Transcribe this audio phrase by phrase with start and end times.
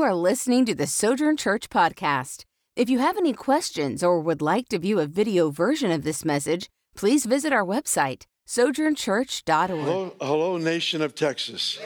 [0.00, 2.46] You are listening to the Sojourn Church podcast.
[2.74, 6.24] If you have any questions or would like to view a video version of this
[6.24, 9.68] message, please visit our website, sojournchurch.org.
[9.68, 11.78] Hello, hello, nation of Texas.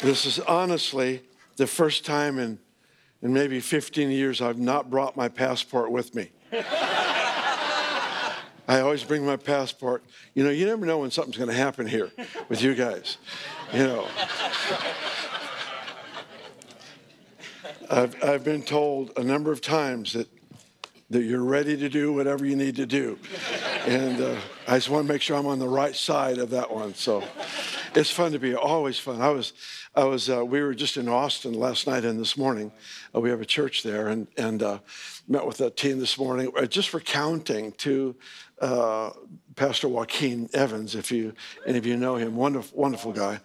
[0.00, 1.22] This is honestly
[1.54, 2.58] the first time in,
[3.22, 6.32] in maybe 15 years I've not brought my passport with me.
[8.68, 10.02] I always bring my passport.
[10.34, 12.10] You know, you never know when something's going to happen here
[12.48, 13.18] with you guys.
[13.72, 14.08] You know.
[17.92, 20.26] I've, I've been told a number of times that,
[21.10, 23.18] that you're ready to do whatever you need to do.
[23.86, 26.70] And uh, I just want to make sure I'm on the right side of that
[26.70, 26.94] one.
[26.94, 27.22] So
[27.94, 29.20] it's fun to be, always fun.
[29.20, 29.52] I was,
[29.94, 32.72] I was, uh, we were just in Austin last night and this morning.
[33.14, 34.78] Uh, we have a church there and, and uh,
[35.28, 38.16] met with a team this morning, uh, just recounting to
[38.62, 39.10] uh,
[39.54, 41.34] Pastor Joaquin Evans, if you,
[41.66, 43.40] any of you know him, wonderful, wonderful guy.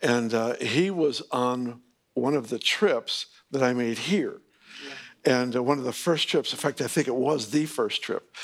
[0.00, 1.82] And uh, he was on
[2.14, 4.40] one of the trips that I made here.
[5.24, 8.34] And one of the first trips, in fact, I think it was the first trip.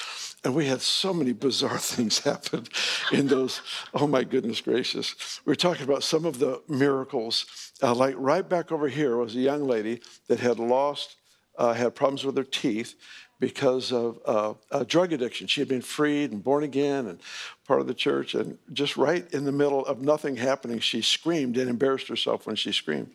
[0.45, 2.67] And we had so many bizarre things happen
[3.13, 3.61] in those.
[3.93, 5.41] Oh my goodness gracious.
[5.45, 7.73] We are talking about some of the miracles.
[7.83, 11.17] Uh, like right back over here was a young lady that had lost,
[11.57, 12.95] uh, had problems with her teeth
[13.41, 15.47] because of uh, drug addiction.
[15.47, 17.21] She had been freed and born again and
[17.67, 18.35] part of the church.
[18.35, 22.57] And just right in the middle of nothing happening, she screamed and embarrassed herself when
[22.57, 23.11] she screamed.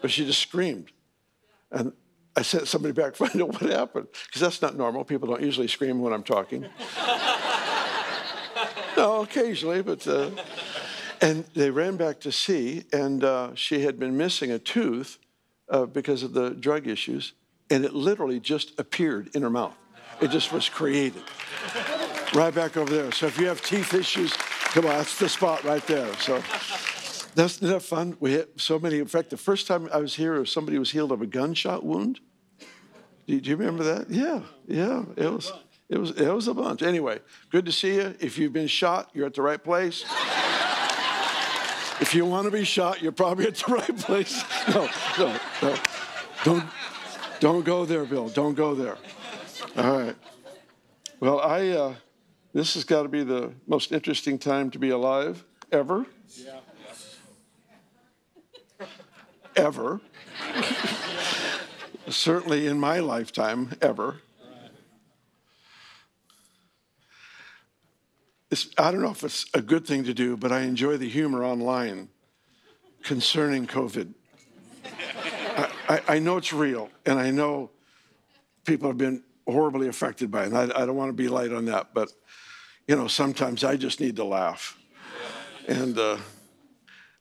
[0.00, 0.90] But she just screamed.
[1.72, 1.92] And
[2.36, 5.04] I sent somebody back to find out what happened, because that's not normal.
[5.04, 6.62] People don't usually scream when I'm talking.
[8.96, 10.06] no, occasionally, but.
[10.06, 10.30] Uh,
[11.22, 15.18] and they ran back to see, and uh, she had been missing a tooth
[15.68, 17.34] uh, because of the drug issues,
[17.68, 19.76] and it literally just appeared in her mouth.
[20.20, 21.22] It just was created.
[22.34, 23.12] right back over there.
[23.12, 26.12] So if you have teeth issues, come on, that's the spot right there.
[26.14, 26.42] So
[27.34, 28.16] that's that fun.
[28.20, 28.98] We had so many.
[28.98, 32.20] In fact, the first time I was here, somebody was healed of a gunshot wound.
[33.26, 34.10] Do, do you remember that?
[34.10, 35.04] Yeah, yeah.
[35.16, 35.52] It was.
[35.88, 36.10] It was.
[36.12, 36.82] It was a bunch.
[36.82, 37.20] Anyway,
[37.50, 38.14] good to see you.
[38.20, 40.04] If you've been shot, you're at the right place.
[42.00, 44.44] if you want to be shot, you're probably at the right place.
[44.68, 45.76] No, no, no.
[46.44, 46.64] Don't,
[47.40, 48.28] don't go there, Bill.
[48.28, 48.96] Don't go there.
[49.76, 50.16] All right.
[51.20, 51.68] Well, I.
[51.68, 51.94] Uh,
[52.52, 56.04] this has got to be the most interesting time to be alive ever.
[56.36, 56.59] Yeah
[59.60, 60.00] ever.
[62.08, 64.22] Certainly in my lifetime, ever.
[68.50, 71.08] It's, I don't know if it's a good thing to do, but I enjoy the
[71.08, 72.08] humor online
[73.04, 74.12] concerning COVID.
[75.56, 77.70] I, I, I know it's real, and I know
[78.64, 80.46] people have been horribly affected by it.
[80.46, 82.10] And I, I don't want to be light on that, but
[82.88, 84.76] you know, sometimes I just need to laugh.
[85.68, 86.16] And uh,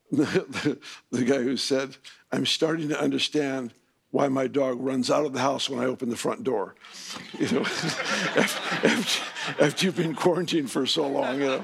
[0.12, 0.80] the,
[1.12, 1.96] the, guy who said,
[2.32, 3.76] I'm starting to understand
[4.10, 6.74] why my dog runs out of the house when I open the front door.
[7.38, 11.64] You know, after, after, you've been quarantined for so long, you know.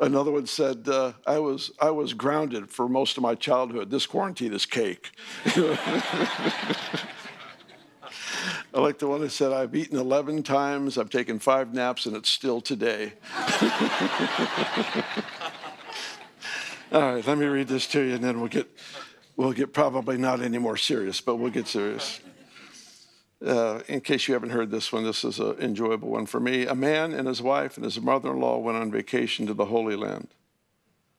[0.00, 3.90] Another one said, uh, I, was, I was grounded for most of my childhood.
[3.90, 5.10] This quarantine is cake.
[8.74, 12.14] I like the one that said, I've eaten 11 times, I've taken five naps, and
[12.14, 13.14] it's still today.
[16.92, 18.70] All right, let me read this to you, and then we'll get,
[19.36, 22.20] we'll get probably not any more serious, but we'll get serious.
[23.44, 26.64] Uh, in case you haven't heard this one, this is an enjoyable one for me.
[26.64, 29.64] A man and his wife and his mother in law went on vacation to the
[29.64, 30.28] Holy Land.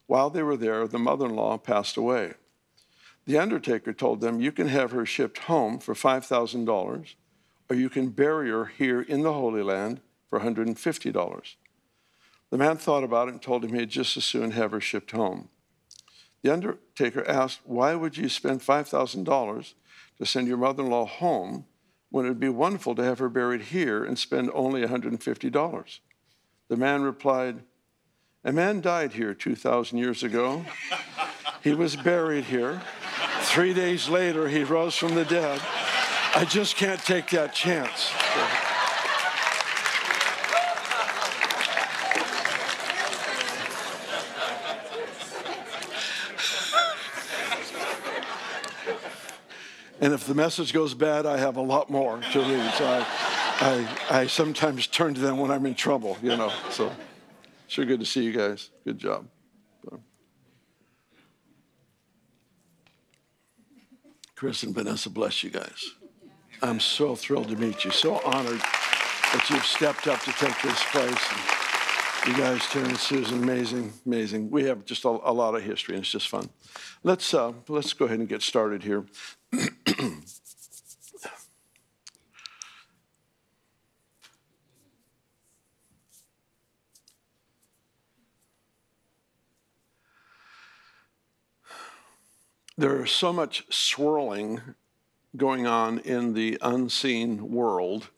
[0.05, 2.35] While they were there, the mother in law passed away.
[3.25, 7.13] The undertaker told them, You can have her shipped home for $5,000,
[7.69, 9.99] or you can bury her here in the Holy Land
[10.29, 11.55] for $150.
[12.51, 15.11] The man thought about it and told him he'd just as soon have her shipped
[15.11, 15.49] home.
[16.43, 19.73] The undertaker asked, Why would you spend $5,000
[20.17, 21.65] to send your mother in law home
[22.09, 25.99] when it would be wonderful to have her buried here and spend only $150?
[26.69, 27.63] The man replied,
[28.43, 30.65] A man died here 2,000 years ago.
[31.63, 32.81] He was buried here.
[33.41, 35.61] Three days later, he rose from the dead.
[36.35, 38.11] I just can't take that chance.
[49.99, 52.73] And if the message goes bad, I have a lot more to read.
[52.73, 53.05] So I,
[53.59, 56.52] I, I sometimes turn to them when I'm in trouble, you know.
[56.70, 56.91] So
[57.67, 58.70] sure good to see you guys.
[58.85, 59.28] Good job.
[64.35, 65.96] Chris and Vanessa, bless you guys.
[66.61, 67.90] I'm so thrilled to meet you.
[67.90, 71.28] So honored that you've stepped up to take this place.
[72.28, 74.52] You guys, Terrence, Susan, amazing, amazing.
[74.52, 76.50] We have just a, a lot of history, and it's just fun.
[77.03, 79.05] Let's uh, let's go ahead and get started here.
[92.77, 94.61] There's so much swirling
[95.35, 98.09] going on in the unseen world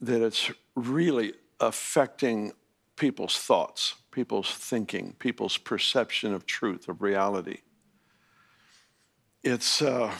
[0.00, 2.52] that it's really affecting
[2.96, 7.58] people's thoughts, people's thinking, people's perception of truth, of reality.
[9.42, 10.12] It's, uh,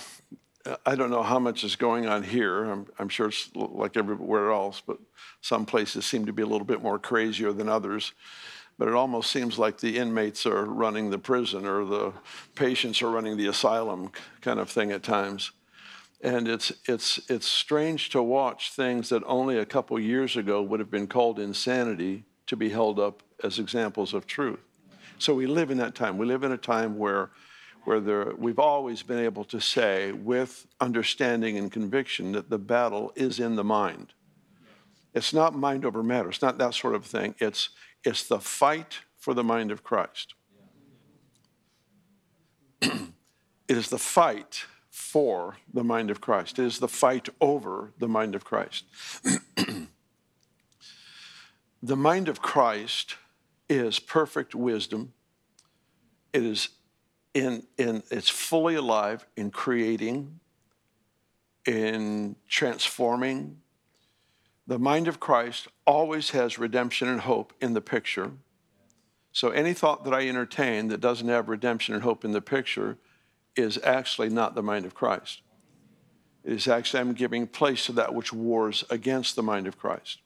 [0.87, 2.65] I don't know how much is going on here.
[2.65, 4.99] I'm, I'm, sure it's like everywhere else, but
[5.41, 8.13] some places seem to be a little bit more crazier than others
[8.79, 12.13] but it almost seems like the inmates are running the prison or the
[12.55, 14.11] patients are running the asylum
[14.41, 15.53] kind of thing at times.
[16.21, 20.81] And it's, it's, it's strange to watch things that only a couple years ago would
[20.81, 24.61] have been called insanity to be held up as examples of truth.
[25.19, 26.19] So we live in that time.
[26.19, 27.31] We live in a time where,
[27.84, 33.12] where there, we've always been able to say with understanding and conviction that the battle
[33.17, 34.12] is in the mind.
[35.14, 36.31] It's not mind over matter.
[36.31, 37.34] It's not that sort of thing.
[37.38, 37.70] It's,
[38.05, 40.34] it's the fight for the mind of Christ.
[42.81, 43.12] it
[43.69, 46.58] is the fight for the mind of Christ.
[46.58, 48.84] It is the fight over the mind of Christ.
[51.82, 53.17] the mind of Christ
[53.69, 55.12] is perfect wisdom.
[56.32, 56.70] It is
[57.34, 60.40] in, in it's fully alive in creating,
[61.67, 63.58] in transforming,
[64.67, 68.32] the mind of Christ always has redemption and hope in the picture.
[69.32, 72.99] So any thought that I entertain that doesn't have redemption and hope in the picture
[73.56, 75.43] is actually not the mind of Christ.
[76.44, 80.22] It is actually, I'm giving place to that which wars against the mind of Christ.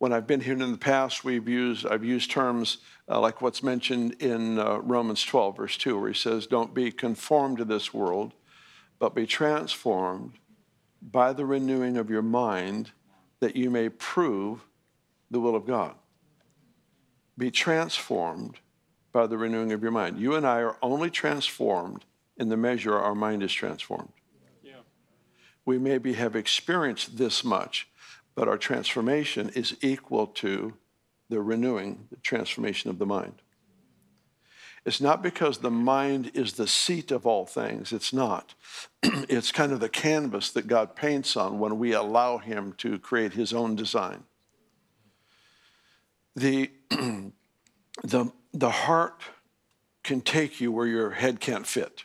[0.00, 3.62] When I've been here in the past, we've used, I've used terms uh, like what's
[3.62, 7.92] mentioned in uh, Romans 12, verse 2, where he says, Don't be conformed to this
[7.92, 8.32] world,
[8.98, 10.38] but be transformed
[11.02, 12.92] by the renewing of your mind
[13.40, 14.64] that you may prove
[15.30, 15.94] the will of God.
[17.36, 18.58] Be transformed
[19.12, 20.18] by the renewing of your mind.
[20.18, 22.06] You and I are only transformed
[22.38, 24.14] in the measure our mind is transformed.
[24.62, 24.80] Yeah.
[25.66, 27.86] We maybe have experienced this much,
[28.34, 30.74] but our transformation is equal to
[31.28, 33.42] the renewing, the transformation of the mind.
[34.86, 37.92] It's not because the mind is the seat of all things.
[37.92, 38.54] It's not.
[39.02, 43.34] it's kind of the canvas that God paints on when we allow Him to create
[43.34, 44.24] His own design.
[46.34, 49.22] The, the, the heart
[50.02, 52.04] can take you where your head can't fit.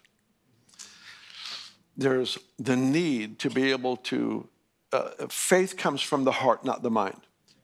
[1.96, 4.50] There's the need to be able to,
[4.92, 7.22] uh, faith comes from the heart, not the mind.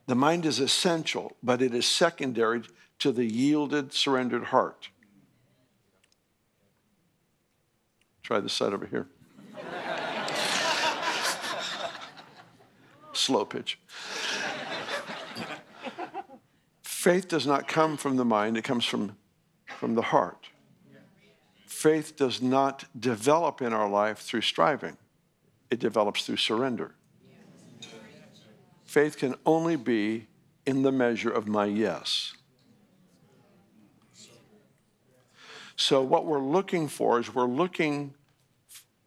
[0.07, 2.63] The mind is essential, but it is secondary
[2.99, 4.89] to the yielded, surrendered heart.
[8.23, 9.07] Try this side over here.
[13.13, 13.79] Slow pitch.
[16.83, 19.17] Faith does not come from the mind, it comes from,
[19.79, 20.49] from the heart.
[21.65, 24.97] Faith does not develop in our life through striving,
[25.71, 26.93] it develops through surrender.
[28.91, 30.27] Faith can only be
[30.65, 32.33] in the measure of my yes.
[35.77, 38.15] So, what we're looking for is we're looking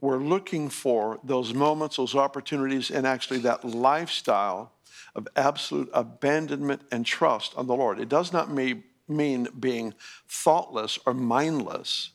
[0.00, 4.72] we're looking for those moments, those opportunities, and actually that lifestyle
[5.14, 8.00] of absolute abandonment and trust on the Lord.
[8.00, 9.92] It does not mean being
[10.26, 12.12] thoughtless or mindless,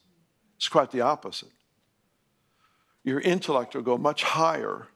[0.57, 1.51] it's quite the opposite.
[3.03, 4.87] Your intellect will go much higher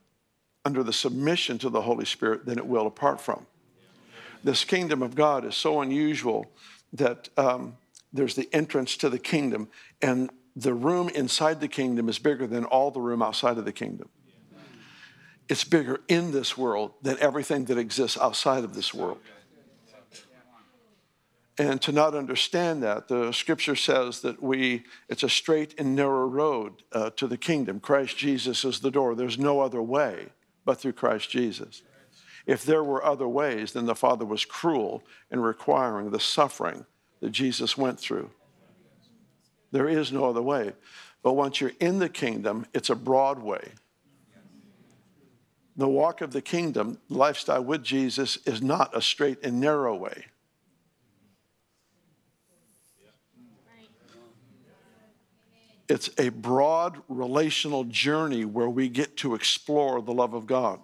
[0.66, 3.46] under the submission to the Holy Spirit than it will apart from.
[4.44, 6.52] This kingdom of God is so unusual
[6.94, 7.78] that um,
[8.12, 9.70] there's the entrance to the kingdom,
[10.02, 13.72] and the room inside the kingdom is bigger than all the room outside of the
[13.72, 14.10] kingdom.
[15.50, 19.20] It's bigger in this world than everything that exists outside of this world.
[21.58, 26.26] And to not understand that, the scripture says that we, it's a straight and narrow
[26.26, 27.80] road uh, to the kingdom.
[27.80, 29.14] Christ Jesus is the door.
[29.14, 30.30] There's no other way
[30.66, 31.84] but through Christ Jesus.
[32.46, 36.86] If there were other ways, then the Father was cruel in requiring the suffering
[37.22, 38.30] that Jesus went through.
[39.72, 40.74] There is no other way.
[41.24, 43.72] But once you're in the kingdom, it's a broad way.
[45.76, 50.26] The walk of the kingdom, lifestyle with Jesus, is not a straight and narrow way.
[55.90, 60.80] It's a broad relational journey where we get to explore the love of God.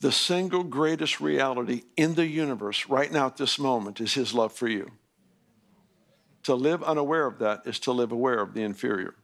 [0.00, 4.52] The single greatest reality in the universe right now at this moment is his love
[4.52, 4.90] for you.
[6.44, 9.14] To live unaware of that is to live aware of the inferior.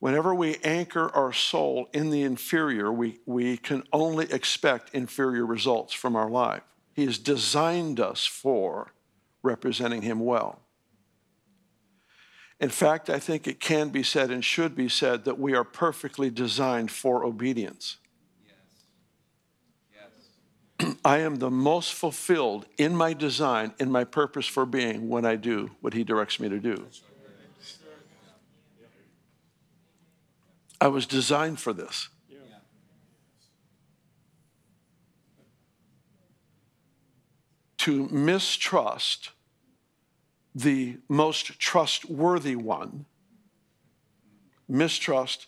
[0.00, 5.94] Whenever we anchor our soul in the inferior, we, we can only expect inferior results
[5.94, 6.62] from our life.
[6.92, 8.92] He has designed us for
[9.42, 10.63] representing Him well.
[12.60, 15.64] In fact, I think it can be said and should be said that we are
[15.64, 17.98] perfectly designed for obedience.
[18.46, 20.08] Yes.
[20.80, 20.94] Yes.
[21.04, 25.36] I am the most fulfilled in my design, in my purpose for being, when I
[25.36, 26.86] do what He directs me to do.
[30.80, 32.08] I was designed for this.
[37.78, 39.30] To mistrust
[40.54, 43.06] the most trustworthy one,
[44.68, 45.46] mistrust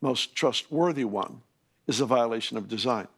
[0.00, 1.42] most trustworthy one,
[1.86, 3.08] is a violation of design.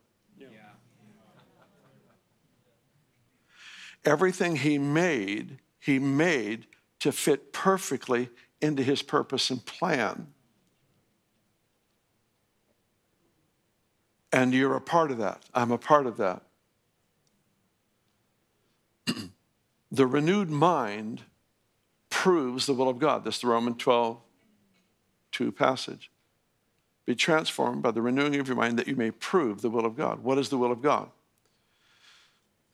[4.05, 6.67] Everything he made, he made
[7.01, 8.31] to fit perfectly
[8.61, 10.29] into his purpose and plan.
[14.33, 15.43] And you're a part of that.
[15.55, 16.43] I'm a part of that.
[19.99, 21.23] The renewed mind
[22.09, 23.25] proves the will of God.
[23.25, 24.17] That's the Roman 12,
[25.33, 26.13] 2 passage.
[27.05, 29.97] Be transformed by the renewing of your mind that you may prove the will of
[29.97, 30.23] God.
[30.23, 31.11] What is the will of God?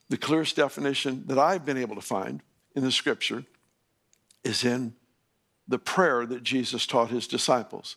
[0.07, 2.43] The clearest definition that I've been able to find
[2.75, 3.43] in the scripture
[4.43, 4.93] is in
[5.67, 7.95] the prayer that Jesus taught his disciples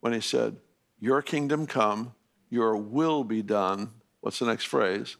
[0.00, 0.58] when he said,
[0.98, 2.12] Your kingdom come,
[2.50, 3.92] your will be done.
[4.20, 5.16] What's the next phrase?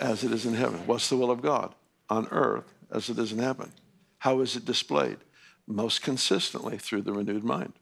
[0.00, 0.80] As it is in heaven.
[0.84, 1.76] What's the will of God?
[2.10, 3.72] On earth as it is in heaven.
[4.18, 5.18] How is it displayed?
[5.66, 7.74] Most consistently through the renewed mind.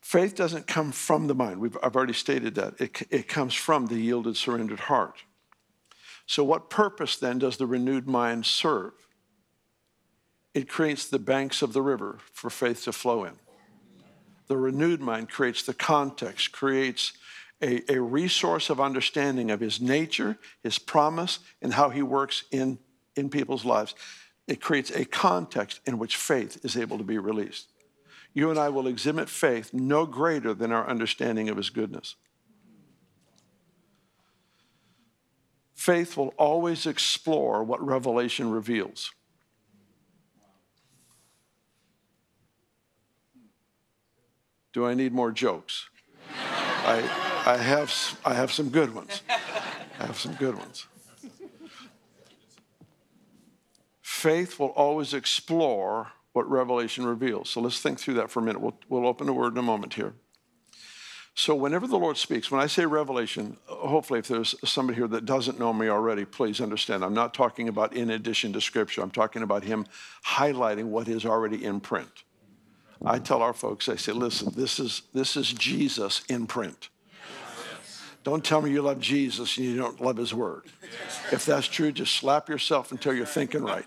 [0.00, 1.60] Faith doesn't come from the mind.
[1.60, 2.80] We've, I've already stated that.
[2.80, 5.24] It, it comes from the yielded, surrendered heart.
[6.26, 8.92] So, what purpose then does the renewed mind serve?
[10.54, 13.34] It creates the banks of the river for faith to flow in.
[14.46, 17.12] The renewed mind creates the context, creates
[17.62, 22.78] a, a resource of understanding of his nature, his promise, and how he works in,
[23.14, 23.94] in people's lives.
[24.46, 27.68] It creates a context in which faith is able to be released.
[28.34, 32.16] You and I will exhibit faith no greater than our understanding of his goodness.
[35.74, 39.12] Faith will always explore what revelation reveals.
[44.72, 45.88] Do I need more jokes?
[46.84, 49.22] I, I, have, I have some good ones.
[50.00, 50.86] I have some good ones.
[54.02, 57.48] Faith will always explore what Revelation reveals.
[57.48, 58.60] So let's think through that for a minute.
[58.60, 60.14] We'll, we'll open the word in a moment here.
[61.38, 65.26] So, whenever the Lord speaks, when I say revelation, hopefully, if there's somebody here that
[65.26, 67.04] doesn't know me already, please understand.
[67.04, 69.02] I'm not talking about in addition to Scripture.
[69.02, 69.84] I'm talking about Him
[70.24, 72.24] highlighting what is already in print.
[73.04, 76.88] I tell our folks, I say, listen, this is, this is Jesus in print.
[78.26, 80.64] Don't tell me you love Jesus and you don't love his word.
[81.30, 83.86] If that's true, just slap yourself until you're thinking right.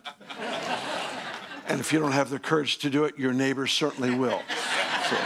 [1.67, 4.41] And if you don't have the courage to do it, your neighbor certainly will.
[5.09, 5.17] So,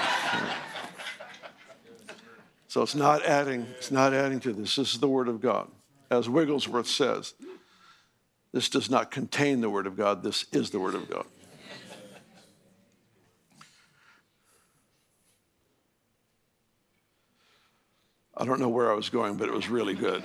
[2.67, 4.77] so it's not adding, it's not adding to this.
[4.77, 5.67] This is the word of God.
[6.09, 7.35] As Wigglesworth says,
[8.51, 11.27] this does not contain the word of God, this is the word of God.
[18.35, 20.23] I don't know where I was going, but it was really good.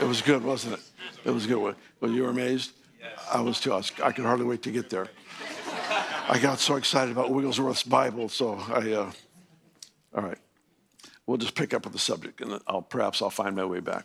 [0.00, 0.80] it was good, wasn't it?
[1.24, 1.76] It was good.
[2.00, 2.72] Well, you were amazed?
[3.32, 3.72] I was too.
[3.72, 5.08] I, was, I could hardly wait to get there.
[6.28, 9.12] I got so excited about Wigglesworth's Bible, so I, uh,
[10.14, 10.38] all right.
[11.26, 14.04] We'll just pick up with the subject, and I'll, perhaps I'll find my way back.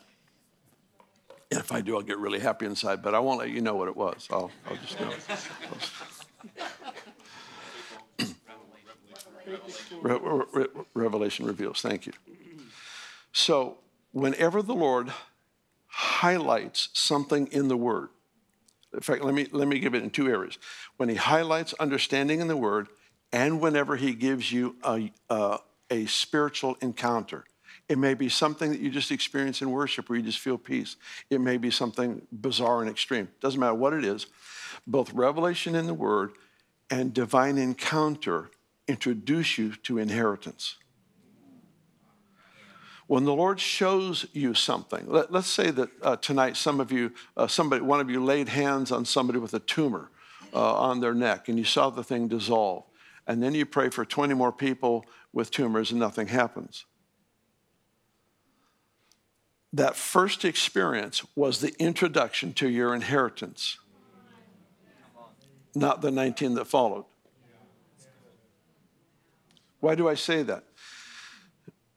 [1.52, 3.76] And if I do, I'll get really happy inside, but I won't let you know
[3.76, 4.28] what it was.
[4.32, 5.14] I'll, I'll just know.
[10.94, 11.82] Revelation reveals.
[11.82, 12.14] Thank you.
[13.50, 13.80] So,
[14.12, 15.12] whenever the Lord
[15.88, 18.10] highlights something in the Word,
[18.94, 20.60] in fact, let me, let me give it in two areas.
[20.98, 22.90] When He highlights understanding in the Word,
[23.34, 25.58] and whenever He gives you a, a,
[25.90, 27.44] a spiritual encounter,
[27.88, 30.96] it may be something that you just experience in worship where you just feel peace.
[31.32, 33.30] It may be something bizarre and extreme.
[33.42, 34.28] Doesn't matter what it is.
[34.86, 36.34] Both revelation in the Word
[36.92, 38.52] and divine encounter
[38.88, 40.76] introduce you to inheritance
[43.10, 47.12] when the Lord shows you something, let, us say that uh, tonight some of you,
[47.36, 50.12] uh, somebody, one of you laid hands on somebody with a tumor
[50.54, 52.84] uh, on their neck and you saw the thing dissolve.
[53.26, 56.86] and then you pray for 20 more people with tumors and nothing happens.
[59.74, 63.80] That first experience was the introduction to your inheritance,
[65.74, 67.06] not the 19 that followed.
[69.80, 70.64] Why do I say that?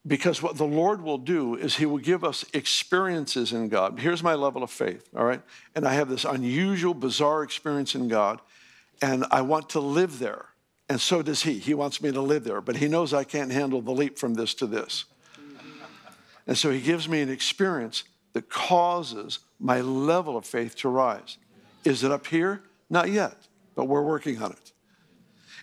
[0.05, 3.99] Because what the Lord will do is He will give us experiences in God.
[3.99, 5.41] Here's my level of faith, all right?
[5.75, 8.41] And I have this unusual, bizarre experience in God,
[9.01, 10.47] and I want to live there.
[10.89, 11.57] And so does He.
[11.57, 14.33] He wants me to live there, but He knows I can't handle the leap from
[14.33, 15.05] this to this.
[16.45, 21.37] And so He gives me an experience that causes my level of faith to rise.
[21.85, 22.61] Is it up here?
[22.89, 23.37] Not yet,
[23.75, 24.72] but we're working on it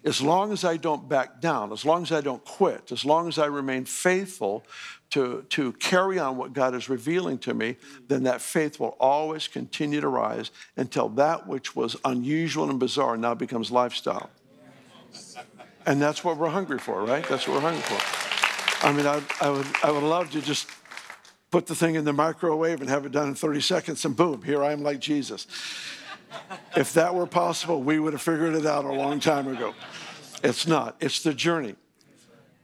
[0.05, 3.29] as long as I don't back down, as long as I don't quit, as long
[3.29, 4.65] as I remain faithful
[5.11, 7.77] to, to carry on what God is revealing to me,
[8.09, 13.17] then that faith will always continue to rise until that which was unusual and bizarre
[13.17, 14.31] now becomes lifestyle.
[15.87, 17.27] And that's what we're hungry for, right?
[17.29, 18.87] That's what we're hungry for.
[18.87, 20.69] I mean, I, I, would, I would love to just
[21.51, 24.43] put the thing in the microwave and have it done in 30 seconds, and boom,
[24.43, 25.47] here I am like Jesus.
[26.77, 29.75] If that were possible, we would have figured it out a long time ago.
[30.43, 31.77] It's not, it's the journey.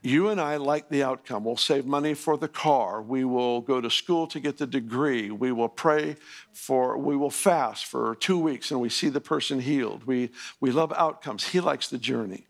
[0.03, 1.43] You and I like the outcome.
[1.43, 3.03] We'll save money for the car.
[3.03, 5.33] We will go to school to get the degree.
[5.33, 6.15] We will pray
[6.53, 10.05] for, we will fast for two weeks and we see the person healed.
[10.05, 10.31] We,
[10.61, 11.49] we love outcomes.
[11.49, 12.47] He likes the journey.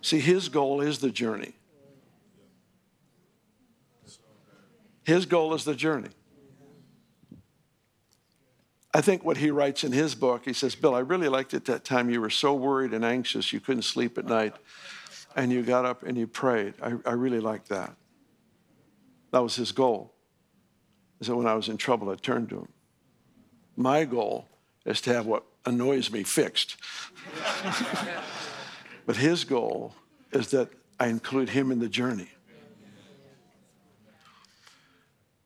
[0.00, 1.52] See, his goal is the journey.
[5.04, 6.15] His goal is the journey.
[8.96, 11.66] I think what he writes in his book, he says, Bill, I really liked it
[11.66, 14.54] that time you were so worried and anxious you couldn't sleep at night
[15.36, 16.72] and you got up and you prayed.
[16.82, 17.94] I, I really liked that.
[19.32, 20.14] That was his goal.
[21.20, 22.68] Is that when I was in trouble, I turned to him.
[23.76, 24.48] My goal
[24.86, 26.78] is to have what annoys me fixed.
[29.04, 29.94] but his goal
[30.32, 32.30] is that I include him in the journey.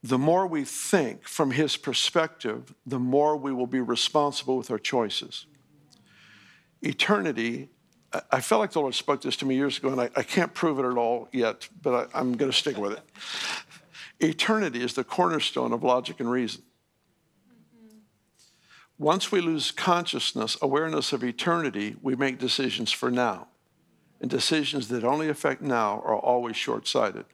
[0.03, 4.79] The more we think from his perspective, the more we will be responsible with our
[4.79, 5.45] choices.
[6.81, 7.69] Eternity,
[8.31, 10.53] I felt like the Lord spoke this to me years ago, and I, I can't
[10.53, 13.03] prove it at all yet, but I, I'm going to stick with it.
[14.19, 16.63] Eternity is the cornerstone of logic and reason.
[18.97, 23.47] Once we lose consciousness, awareness of eternity, we make decisions for now.
[24.19, 27.25] And decisions that only affect now are always short sighted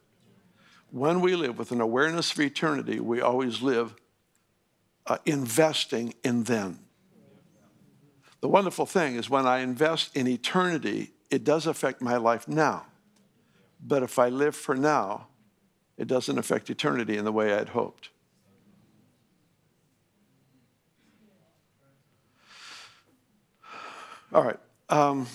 [0.90, 3.94] when we live with an awareness of eternity, we always live
[5.06, 6.78] uh, investing in then.
[8.40, 12.86] The wonderful thing is when I invest in eternity, it does affect my life now.
[13.84, 15.28] But if I live for now,
[15.96, 18.10] it doesn't affect eternity in the way I'd hoped.
[24.32, 25.26] All right, um,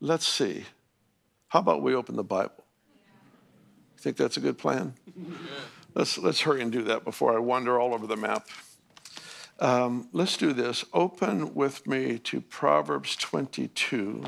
[0.00, 0.64] let's see.
[1.48, 2.64] How about we open the Bible?
[3.98, 4.94] Think that's a good plan?
[5.94, 8.48] Let's, let's hurry and do that before I wander all over the map.
[9.58, 10.84] Um, let's do this.
[10.92, 14.24] Open with me to Proverbs 22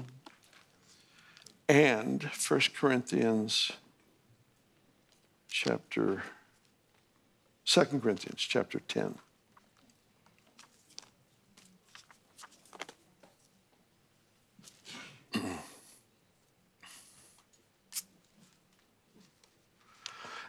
[1.68, 3.70] and 1 Corinthians
[5.48, 6.24] chapter,
[7.64, 9.14] 2 Corinthians chapter 10.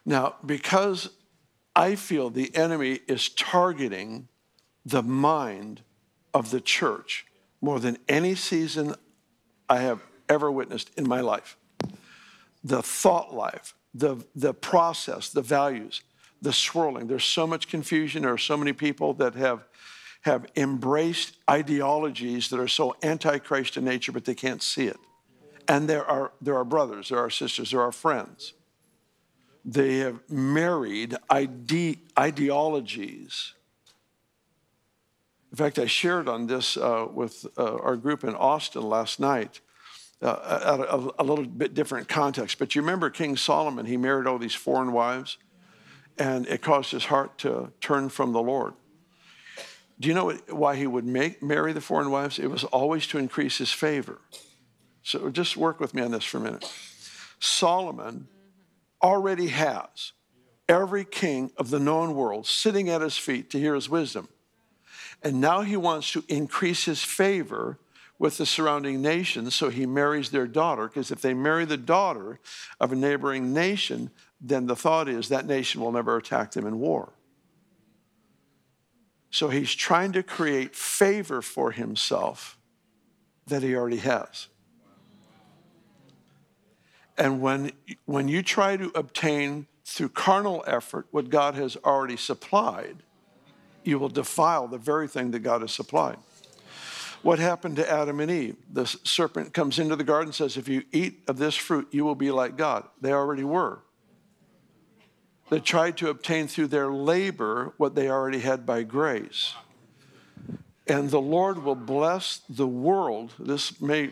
[0.06, 1.10] Now, because
[1.76, 4.28] I feel the enemy is targeting
[4.86, 5.82] the mind
[6.34, 7.26] of the church
[7.62, 8.96] more than any season
[9.70, 11.58] I have ever witnessed in my life.
[12.64, 16.02] The thought life, the, the process, the values,
[16.42, 17.08] the swirling.
[17.08, 18.24] There's so much confusion.
[18.24, 19.64] There are so many people that have,
[20.22, 24.98] have embraced ideologies that are so antichrist in nature, but they can't see it.
[25.68, 28.54] And there are, there are brothers, there are sisters, there are friends
[29.64, 33.54] they have married ide- ideologies.
[35.52, 39.62] In fact, I shared on this uh, with uh, our group in Austin last night.
[40.22, 44.28] Uh, at a, a, little bit different context, but you remember King Solomon, he married
[44.28, 45.40] all these foreign wives,
[46.20, 48.76] and it caused his heart to turn from the Lord.
[50.00, 52.38] Do you know why he would make, marry the foreign wives?
[52.38, 54.20] It was always to increase his favor.
[55.02, 56.72] So just work with me on this for a minute.
[57.40, 58.28] Solomon
[59.02, 60.14] already has
[60.68, 64.30] every king of the known world sitting at his feet to hear his wisdom.
[65.22, 67.78] And now he wants to increase his favor
[68.18, 70.88] with the surrounding nations, so he marries their daughter.
[70.88, 72.40] Because if they marry the daughter
[72.80, 76.80] of a neighboring nation, then the thought is that nation will never attack them in
[76.80, 77.14] war.
[79.32, 82.58] So he's trying to create favor for himself
[83.48, 84.48] that he already has.
[87.22, 87.72] And when,
[88.06, 93.04] when you try to obtain through carnal effort what God has already supplied,
[93.84, 96.18] you will defile the very thing that God has supplied.
[97.22, 98.56] What happened to Adam and Eve?
[98.74, 102.04] The serpent comes into the garden and says, If you eat of this fruit, you
[102.06, 102.86] will be like God.
[103.00, 103.84] They already were.
[105.52, 109.54] They tried to obtain through their labor what they already had by grace.
[110.88, 113.34] And the Lord will bless the world.
[113.38, 114.10] This may,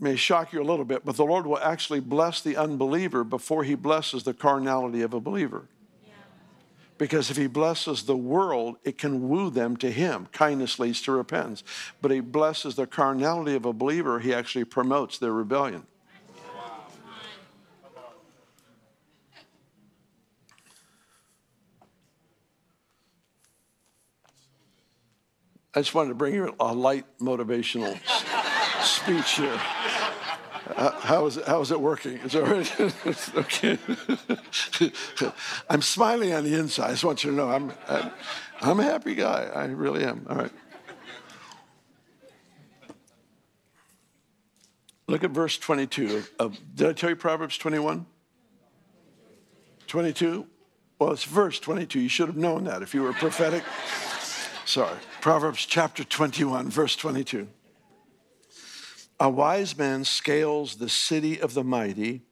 [0.00, 3.64] may shock you a little bit, but the Lord will actually bless the unbeliever before
[3.64, 5.64] he blesses the carnality of a believer.
[6.96, 10.28] Because if he blesses the world, it can woo them to him.
[10.32, 11.64] Kindness leads to repentance.
[12.02, 15.86] But he blesses the carnality of a believer, he actually promotes their rebellion.
[25.72, 27.96] I just wanted to bring you a light motivational
[28.82, 29.60] speech here.
[30.80, 32.14] How is it, how is it working?
[32.18, 33.36] Is it all right?
[33.36, 33.78] okay.
[35.70, 36.86] I'm smiling on the inside.
[36.86, 38.10] I just want you to know I'm, I'm,
[38.62, 39.50] I'm a happy guy.
[39.54, 40.26] I really am.
[40.28, 40.52] All right.
[45.06, 46.22] Look at verse 22.
[46.38, 48.06] Of, did I tell you Proverbs 21?
[49.86, 50.46] 22?
[50.98, 52.00] Well, it's verse 22.
[52.00, 53.64] You should have known that if you were prophetic.
[54.64, 54.96] Sorry.
[55.20, 57.48] Proverbs chapter 21, verse 22.
[59.22, 62.22] A wise man scales the city of the mighty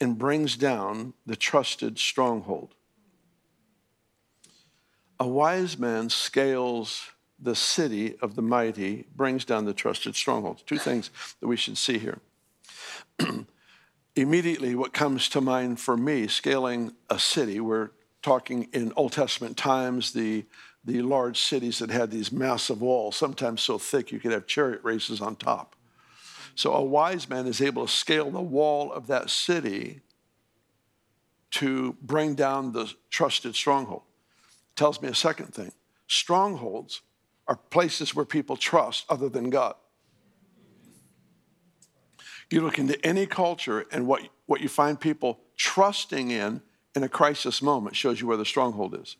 [0.00, 2.76] and brings down the trusted stronghold.
[5.18, 10.62] A wise man scales the city of the mighty, brings down the trusted strongholds.
[10.62, 12.20] Two things that we should see here.
[14.16, 17.90] Immediately, what comes to mind for me, scaling a city, we're
[18.22, 20.44] talking in Old Testament times, the
[20.86, 24.80] the large cities that had these massive walls, sometimes so thick you could have chariot
[24.84, 25.74] races on top.
[26.54, 30.00] So a wise man is able to scale the wall of that city
[31.52, 34.02] to bring down the trusted stronghold.
[34.76, 35.72] Tells me a second thing
[36.06, 37.02] strongholds
[37.46, 39.74] are places where people trust other than God.
[42.50, 46.60] You look into any culture, and what, what you find people trusting in
[46.94, 49.16] in a crisis moment shows you where the stronghold is.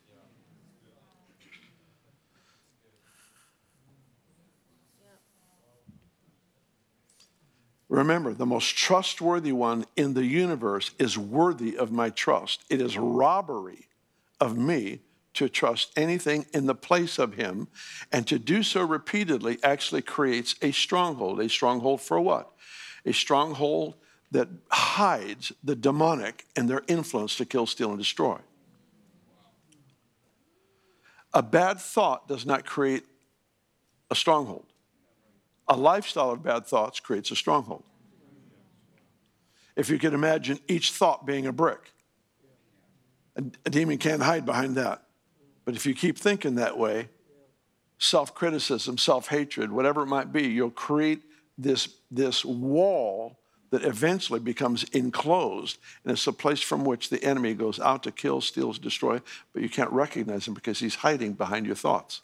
[7.87, 12.63] Remember, the most trustworthy one in the universe is worthy of my trust.
[12.69, 13.87] It is robbery
[14.39, 15.01] of me
[15.35, 17.67] to trust anything in the place of him,
[18.11, 21.39] and to do so repeatedly actually creates a stronghold.
[21.39, 22.51] A stronghold for what?
[23.05, 23.95] A stronghold
[24.31, 28.39] that hides the demonic and their influence to kill, steal, and destroy.
[31.33, 33.03] A bad thought does not create
[34.09, 34.65] a stronghold.
[35.67, 37.83] A lifestyle of bad thoughts creates a stronghold.
[39.75, 41.91] If you could imagine each thought being a brick,
[43.35, 45.03] a demon can't hide behind that.
[45.65, 47.09] But if you keep thinking that way,
[47.97, 51.23] self criticism, self hatred, whatever it might be, you'll create
[51.57, 53.39] this, this wall
[53.71, 55.79] that eventually becomes enclosed.
[56.03, 59.61] And it's a place from which the enemy goes out to kill, steal, destroy, but
[59.61, 62.21] you can't recognize him because he's hiding behind your thoughts.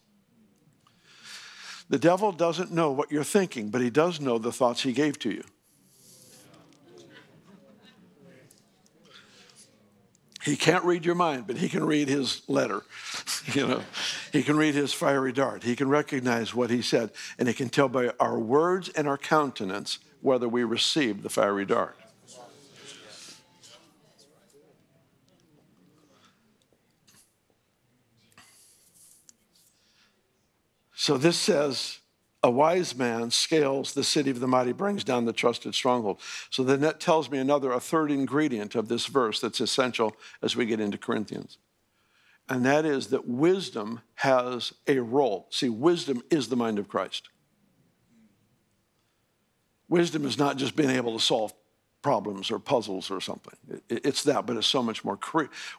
[1.91, 5.19] The devil doesn't know what you're thinking, but he does know the thoughts he gave
[5.19, 5.43] to you.
[10.41, 12.83] He can't read your mind, but he can read his letter.
[13.53, 13.81] you know,
[14.31, 15.63] he can read his fiery dart.
[15.63, 19.17] He can recognize what he said, and he can tell by our words and our
[19.17, 21.97] countenance whether we received the fiery dart.
[31.01, 31.97] So this says,
[32.43, 36.19] a wise man scales the city of the mighty, brings down the trusted stronghold.
[36.51, 40.55] So then that tells me another, a third ingredient of this verse that's essential as
[40.55, 41.57] we get into Corinthians.
[42.47, 45.47] And that is that wisdom has a role.
[45.49, 47.29] See, wisdom is the mind of Christ.
[49.89, 51.51] Wisdom is not just being able to solve
[52.03, 53.55] problems or puzzles or something.
[53.89, 55.17] It's that, but it's so much more.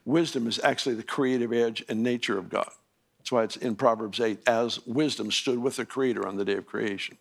[0.05, 2.73] Wisdom is actually the creative edge and nature of God.
[3.23, 6.57] That's why it's in Proverbs 8 as wisdom stood with the Creator on the day
[6.57, 7.17] of creation.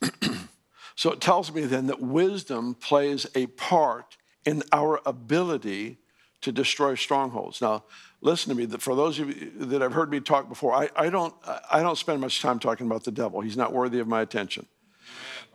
[0.94, 5.98] so it tells me then that wisdom plays a part in our ability
[6.40, 7.60] to destroy strongholds.
[7.60, 7.84] Now,
[8.22, 8.66] listen to me.
[8.78, 11.34] For those of you that have heard me talk before, I, I, don't,
[11.70, 13.42] I don't spend much time talking about the devil.
[13.42, 14.64] He's not worthy of my attention.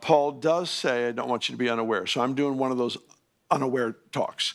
[0.00, 2.06] Paul does say, I don't want you to be unaware.
[2.06, 2.96] So I'm doing one of those
[3.52, 4.54] unaware talks.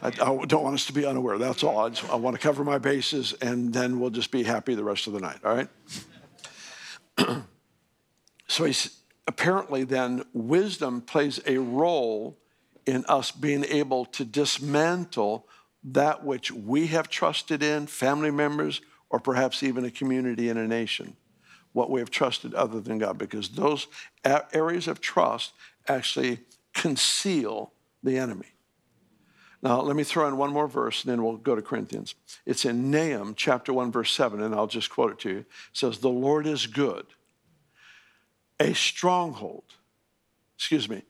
[0.00, 1.36] I, I, don't want us to be unaware.
[1.38, 1.86] That's all.
[1.86, 4.84] I, just, I want to cover my bases, and then we'll just be happy the
[4.84, 5.38] rest of the night.
[5.44, 5.68] All right.
[8.46, 12.38] so he's apparently then wisdom plays a role
[12.86, 15.46] in us being able to dismantle
[15.84, 20.66] that which we have trusted in, family members, or perhaps even a community and a
[20.66, 21.16] nation,
[21.72, 23.86] what we have trusted other than God, because those
[24.24, 25.52] areas of trust
[25.86, 26.40] actually
[26.72, 28.46] conceal the enemy.
[29.60, 32.14] Now, let me throw in one more verse and then we'll go to Corinthians.
[32.46, 35.38] It's in Nahum chapter 1, verse 7, and I'll just quote it to you.
[35.38, 37.06] It says, The Lord is good,
[38.60, 39.64] a stronghold,
[40.56, 41.02] excuse me,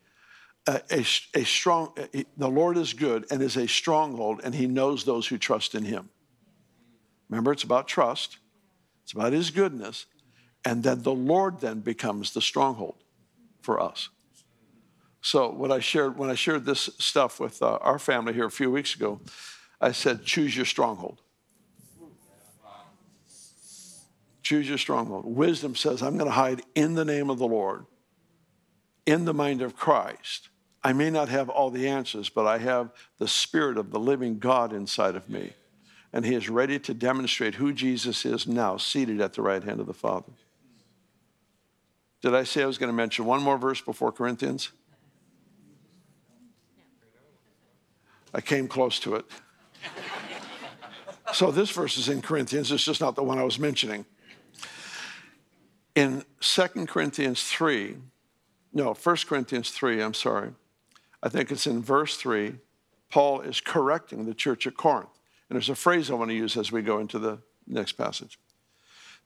[0.66, 4.66] a, a, a strong, a, the Lord is good and is a stronghold, and he
[4.66, 6.08] knows those who trust in him.
[7.28, 8.38] Remember, it's about trust,
[9.02, 10.06] it's about his goodness,
[10.64, 12.96] and then the Lord then becomes the stronghold
[13.60, 14.08] for us.
[15.20, 18.50] So what I shared when I shared this stuff with uh, our family here a
[18.50, 19.20] few weeks ago,
[19.80, 21.20] I said, choose your stronghold.
[24.42, 25.26] Choose your stronghold.
[25.26, 27.84] Wisdom says, I'm going to hide in the name of the Lord,
[29.04, 30.48] in the mind of Christ.
[30.82, 34.38] I may not have all the answers, but I have the Spirit of the living
[34.38, 35.52] God inside of me.
[36.12, 39.80] And He is ready to demonstrate who Jesus is now, seated at the right hand
[39.80, 40.32] of the Father.
[42.22, 44.70] Did I say I was going to mention one more verse before Corinthians?
[48.38, 49.24] I came close to it.
[51.32, 54.06] so this verse is in Corinthians, it's just not the one I was mentioning.
[55.96, 57.96] In 2 Corinthians 3,
[58.72, 60.52] no, 1 Corinthians 3, I'm sorry.
[61.20, 62.54] I think it's in verse 3,
[63.10, 65.18] Paul is correcting the church at Corinth.
[65.50, 68.38] And there's a phrase I want to use as we go into the next passage.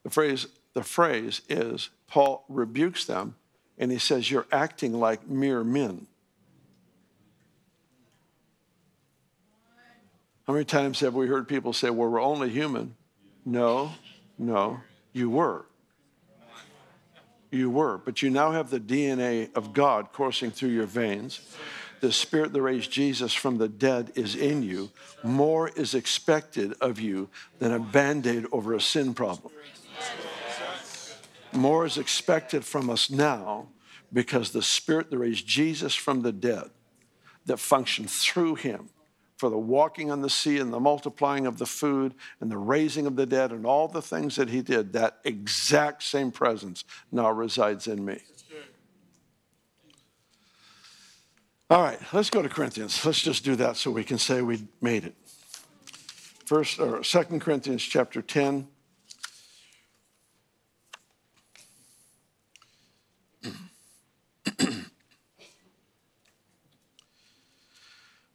[0.01, 3.35] The phrase, the phrase is Paul rebukes them
[3.77, 6.07] and he says, You're acting like mere men.
[10.47, 12.95] How many times have we heard people say, well, we're only human?
[13.45, 13.91] No,
[14.37, 14.81] no,
[15.13, 15.65] you were.
[17.49, 21.39] You were, but you now have the DNA of God coursing through your veins.
[22.01, 24.89] The spirit that raised Jesus from the dead is in you.
[25.23, 27.29] More is expected of you
[27.59, 29.53] than a band aid over a sin problem.
[31.53, 33.67] More is expected from us now
[34.11, 36.71] because the spirit that raised Jesus from the dead,
[37.45, 38.89] that functioned through him,
[39.43, 43.05] for the walking on the sea and the multiplying of the food and the raising
[43.05, 47.29] of the dead and all the things that he did, that exact same presence now
[47.29, 48.21] resides in me.
[51.69, 53.05] All right, let's go to Corinthians.
[53.05, 55.15] Let's just do that so we can say we made it.
[56.45, 58.65] First or Second Corinthians chapter 10.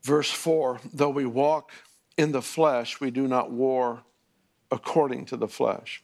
[0.09, 1.71] Verse 4 Though we walk
[2.17, 4.05] in the flesh, we do not war
[4.71, 6.03] according to the flesh.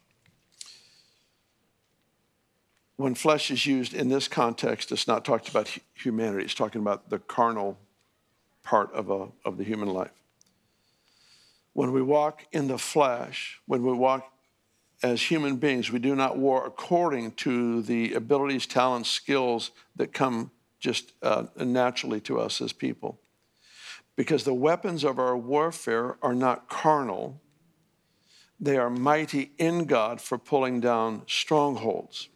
[2.97, 7.09] When flesh is used in this context, it's not talking about humanity, it's talking about
[7.09, 7.79] the carnal
[8.63, 10.13] part of, a, of the human life.
[11.73, 14.31] When we walk in the flesh, when we walk
[15.03, 20.51] as human beings, we do not war according to the abilities, talents, skills that come
[20.79, 23.19] just uh, naturally to us as people
[24.17, 27.41] because the weapons of our warfare are not carnal,
[28.61, 32.29] they are mighty in God for pulling down strongholds,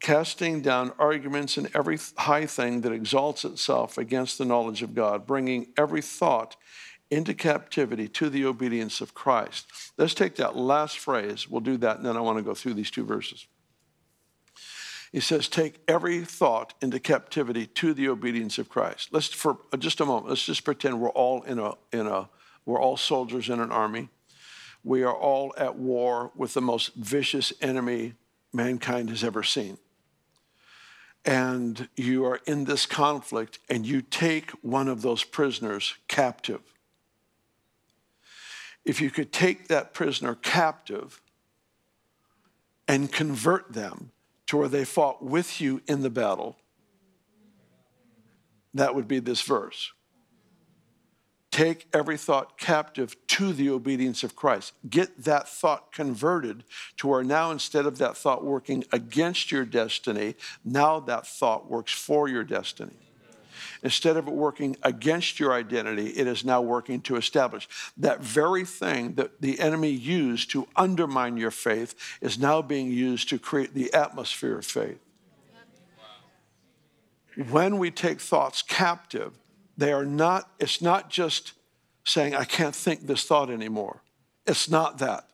[0.00, 5.26] casting down arguments and every high thing that exalts itself against the knowledge of God,
[5.26, 6.56] bringing every thought
[7.10, 9.66] into captivity to the obedience of Christ.
[9.96, 11.48] Let's take that last phrase.
[11.48, 13.46] We'll do that, and then I want to go through these two verses.
[15.12, 19.08] He says, Take every thought into captivity to the obedience of Christ.
[19.12, 22.28] Let's, for just a moment, let's just pretend we're all in a, in a,
[22.66, 24.08] we're all soldiers in an army.
[24.84, 28.14] We are all at war with the most vicious enemy
[28.52, 29.78] mankind has ever seen.
[31.24, 36.60] And you are in this conflict and you take one of those prisoners captive.
[38.84, 41.20] If you could take that prisoner captive
[42.86, 44.12] and convert them
[44.48, 46.56] to where they fought with you in the battle,
[48.74, 49.92] that would be this verse.
[51.50, 54.74] Take every thought captive to the obedience of Christ.
[54.88, 56.64] Get that thought converted
[56.98, 60.34] to where now, instead of that thought working against your destiny,
[60.64, 63.07] now that thought works for your destiny.
[63.82, 67.68] Instead of it working against your identity, it is now working to establish.
[67.96, 73.28] That very thing that the enemy used to undermine your faith is now being used
[73.28, 74.98] to create the atmosphere of faith.
[77.50, 79.32] When we take thoughts captive,
[79.78, 81.52] They are not, it's not just
[82.04, 84.02] saying, I can't think this thought anymore.
[84.44, 85.24] It's not that.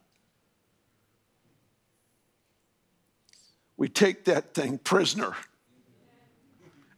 [3.78, 5.34] We take that thing prisoner.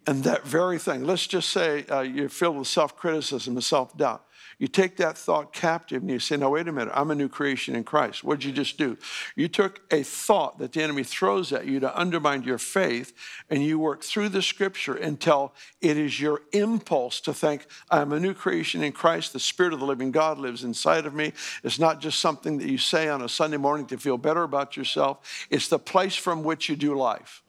[0.07, 3.97] And that very thing, let's just say uh, you're filled with self criticism and self
[3.97, 4.23] doubt.
[4.59, 7.29] You take that thought captive and you say, No, wait a minute, I'm a new
[7.29, 8.25] creation in Christ.
[8.25, 8.97] What did you just do?
[9.35, 13.12] You took a thought that the enemy throws at you to undermine your faith,
[13.51, 18.21] and you work through the scripture until it is your impulse to think, I'm a
[18.21, 19.33] new creation in Christ.
[19.33, 21.33] The Spirit of the living God lives inside of me.
[21.62, 24.77] It's not just something that you say on a Sunday morning to feel better about
[24.77, 27.42] yourself, it's the place from which you do life.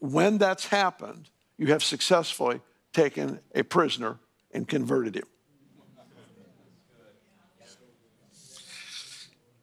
[0.00, 2.60] When that's happened, you have successfully
[2.92, 4.18] taken a prisoner
[4.52, 5.26] and converted him.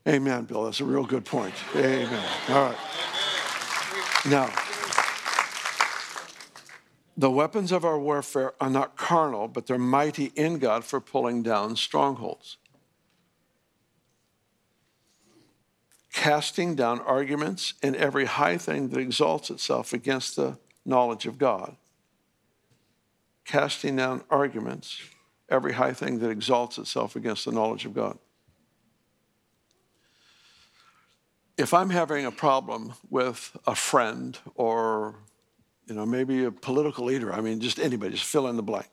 [0.07, 0.65] Amen, Bill.
[0.65, 1.55] That's a real good point.
[1.75, 2.25] Amen.
[2.49, 2.77] All right.
[4.29, 4.53] Now,
[7.17, 11.41] the weapons of our warfare are not carnal, but they're mighty in God for pulling
[11.41, 12.57] down strongholds.
[16.15, 21.75] Casting down arguments and every high thing that exalts itself against the knowledge of God.
[23.43, 25.01] Casting down arguments,
[25.49, 28.17] every high thing that exalts itself against the knowledge of God.
[31.57, 35.15] if I'm having a problem with a friend or,
[35.87, 38.87] you know, maybe a political leader, I mean, just anybody, just fill in the blank.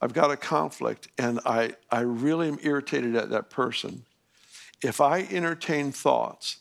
[0.00, 4.04] I've got a conflict and I, I really am irritated at that person.
[4.82, 6.58] If I entertain thoughts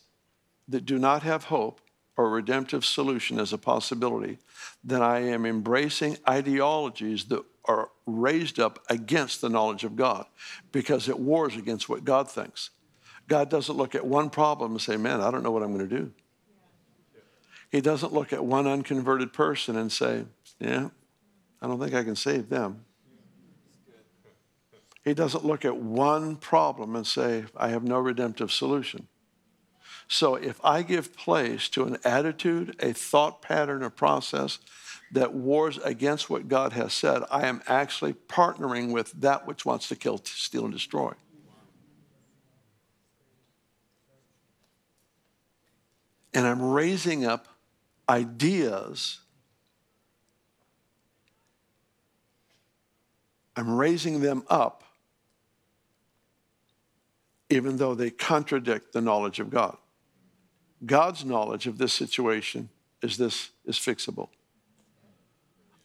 [0.67, 1.81] that do not have hope
[2.15, 4.37] or redemptive solution as a possibility,
[4.83, 10.25] then I am embracing ideologies that are raised up against the knowledge of God
[10.71, 12.69] because it wars against what God thinks.
[13.27, 15.87] God doesn't look at one problem and say, man, I don't know what I'm going
[15.87, 16.11] to do.
[17.71, 20.25] He doesn't look at one unconverted person and say,
[20.59, 20.89] yeah,
[21.61, 22.85] I don't think I can save them.
[25.03, 29.07] He doesn't look at one problem and say, I have no redemptive solution.
[30.07, 34.59] So if I give place to an attitude, a thought pattern, a process
[35.11, 39.87] that wars against what God has said, I am actually partnering with that which wants
[39.89, 41.13] to kill, steal, and destroy.
[46.33, 47.47] and I'm raising up
[48.09, 49.19] ideas.
[53.55, 54.83] I'm raising them up
[57.53, 59.77] even though they contradict the knowledge of God.
[60.83, 62.69] God's knowledge of this situation
[63.03, 64.29] is this is fixable.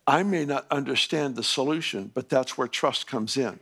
[0.07, 3.61] I may not understand the solution, but that's where trust comes in.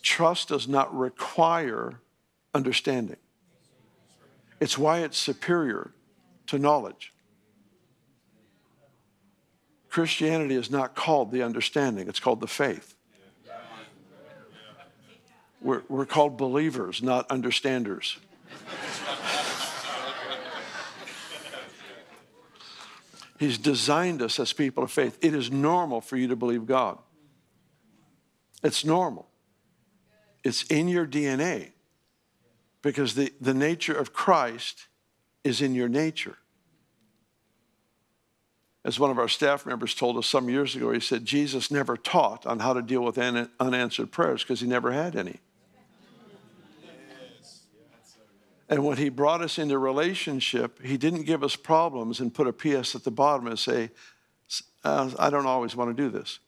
[0.00, 2.00] Trust does not require
[2.54, 3.18] understanding.
[4.58, 5.90] It's why it's superior
[6.46, 7.12] to knowledge.
[9.90, 12.94] Christianity is not called the understanding, it's called the faith.
[15.62, 18.18] We're, we're called believers, not understanders.
[23.38, 25.18] He's designed us as people of faith.
[25.20, 26.98] It is normal for you to believe God.
[28.62, 29.28] It's normal.
[30.44, 31.72] It's in your DNA
[32.82, 34.86] because the, the nature of Christ
[35.42, 36.36] is in your nature.
[38.84, 41.96] As one of our staff members told us some years ago, he said, Jesus never
[41.96, 45.40] taught on how to deal with unanswered prayers because he never had any.
[48.72, 52.54] And when he brought us into relationship, he didn't give us problems and put a
[52.54, 53.90] PS at the bottom and say,
[54.82, 56.38] uh, I don't always want to do this.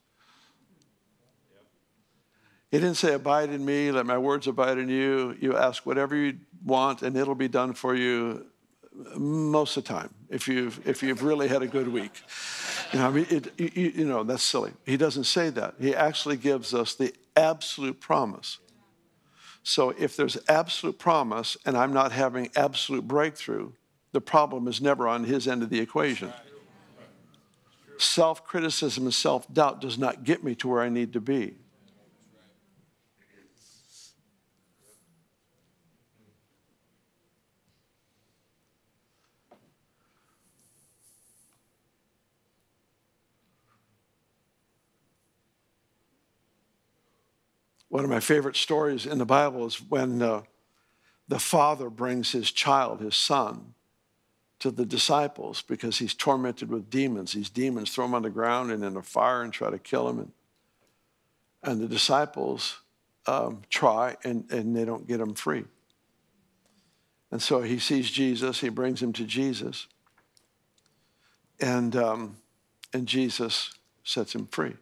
[2.71, 5.37] He didn't say, Abide in me, let my words abide in you.
[5.39, 8.47] You ask whatever you want, and it'll be done for you
[9.15, 12.23] most of the time if you've, if you've really had a good week.
[12.91, 14.71] You know, I mean, it, you, you know, that's silly.
[14.83, 15.75] He doesn't say that.
[15.79, 18.57] He actually gives us the absolute promise.
[19.67, 23.71] So if there's absolute promise and I'm not having absolute breakthrough,
[24.11, 26.31] the problem is never on his end of the equation.
[27.97, 31.55] Self criticism and self doubt does not get me to where I need to be.
[47.95, 50.41] One of my favorite stories in the Bible is when uh,
[51.29, 53.73] the father brings his child, his son,
[54.59, 57.31] to the disciples because he's tormented with demons.
[57.31, 60.09] These demons throw him on the ground and in a fire and try to kill
[60.09, 60.19] him.
[60.19, 60.31] And,
[61.63, 62.81] and the disciples
[63.27, 65.63] um, try and, and they don't get him free.
[67.31, 69.87] And so he sees Jesus, he brings him to Jesus,
[71.61, 72.35] and, um,
[72.91, 73.71] and Jesus
[74.03, 74.73] sets him free.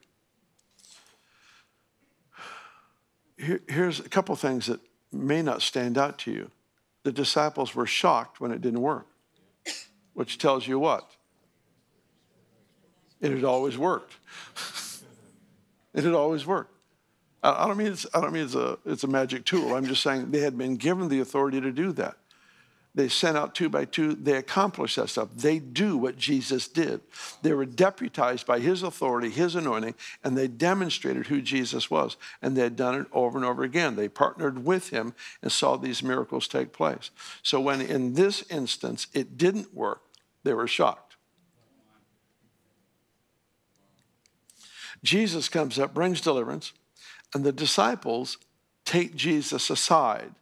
[3.43, 4.79] Here, here's a couple things that
[5.11, 6.51] may not stand out to you.
[7.03, 9.07] The disciples were shocked when it didn't work,
[10.13, 11.11] which tells you what?
[13.21, 14.15] It had always worked.
[15.93, 16.73] it had always worked.
[17.41, 19.75] I don't mean it's, I don't mean it's a, it's a magic tool.
[19.75, 22.15] I'm just saying they had been given the authority to do that.
[22.95, 24.13] They sent out two by two.
[24.13, 25.29] They accomplished that stuff.
[25.35, 27.01] They do what Jesus did.
[27.41, 32.17] They were deputized by his authority, his anointing, and they demonstrated who Jesus was.
[32.41, 33.95] And they had done it over and over again.
[33.95, 37.09] They partnered with him and saw these miracles take place.
[37.41, 40.01] So when in this instance it didn't work,
[40.43, 41.15] they were shocked.
[45.03, 46.73] Jesus comes up, brings deliverance,
[47.33, 48.37] and the disciples
[48.85, 50.33] take Jesus aside.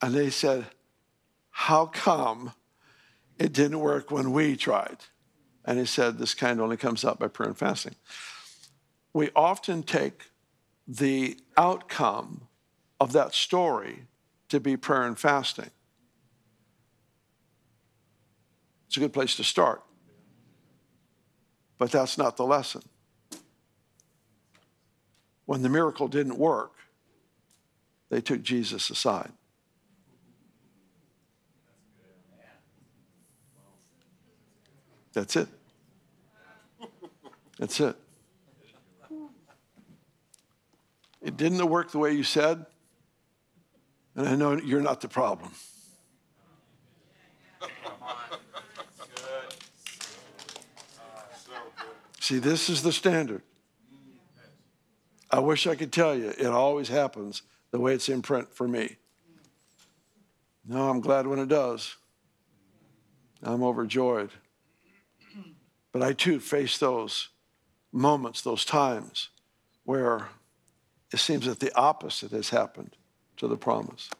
[0.00, 0.66] And they said,
[1.58, 2.52] how come
[3.36, 4.98] it didn't work when we tried?
[5.64, 7.96] And he said, This kind only comes out by prayer and fasting.
[9.12, 10.30] We often take
[10.86, 12.46] the outcome
[13.00, 14.04] of that story
[14.50, 15.70] to be prayer and fasting.
[18.86, 19.82] It's a good place to start.
[21.76, 22.82] But that's not the lesson.
[25.44, 26.74] When the miracle didn't work,
[28.10, 29.32] they took Jesus aside.
[35.18, 35.48] That's it.
[37.58, 37.96] That's it.
[41.20, 42.64] It didn't work the way you said,
[44.14, 45.50] and I know you're not the problem.
[52.20, 53.42] See, this is the standard.
[55.32, 57.42] I wish I could tell you it always happens
[57.72, 58.98] the way it's in print for me.
[60.64, 61.96] No, I'm glad when it does.
[63.42, 64.30] I'm overjoyed.
[65.92, 67.28] But I too face those
[67.92, 69.30] moments, those times
[69.84, 70.28] where
[71.12, 72.96] it seems that the opposite has happened
[73.38, 74.10] to the promise.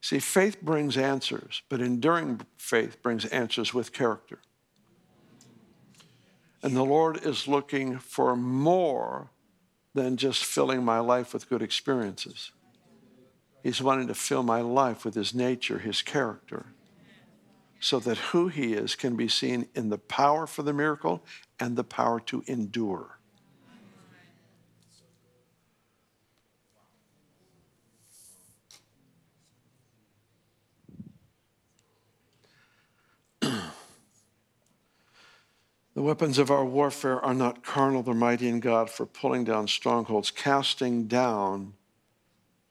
[0.00, 4.38] See, faith brings answers, but enduring faith brings answers with character.
[6.62, 9.30] And the Lord is looking for more
[9.94, 12.52] than just filling my life with good experiences.
[13.62, 16.66] He's wanting to fill my life with His nature, His character
[17.84, 21.22] so that who he is can be seen in the power for the miracle
[21.60, 23.18] and the power to endure.
[35.94, 39.68] The weapons of our warfare are not carnal, they're mighty in God for pulling down
[39.68, 41.74] strongholds, casting down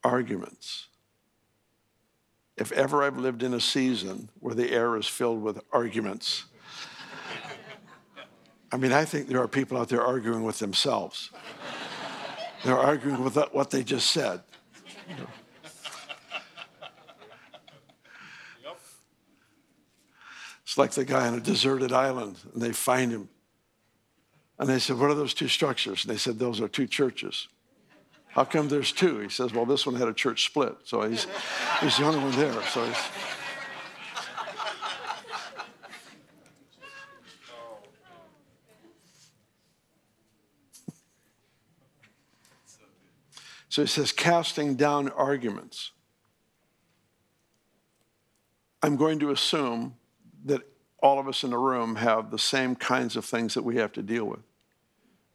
[0.03, 0.88] arguments
[2.58, 6.45] if ever I've lived in a season where the air is filled with arguments,
[8.72, 11.30] I mean, I think there are people out there arguing with themselves.
[12.64, 14.41] They're arguing with what they just said.
[20.64, 23.30] It's like the guy on a deserted island, and they find him.
[24.58, 26.04] And they said, What are those two structures?
[26.04, 27.47] And they said, Those are two churches.
[28.34, 29.20] How come there's two?
[29.20, 30.76] He says, Well, this one had a church split.
[30.86, 31.28] So he's,
[31.82, 32.62] he's the only one there.
[32.64, 32.98] So he's.
[43.70, 45.94] So he says, casting down arguments.
[48.84, 49.96] I'm going to assume
[50.46, 50.62] that
[51.02, 53.92] all of us in the room have the same kinds of things that we have
[53.94, 54.42] to deal with.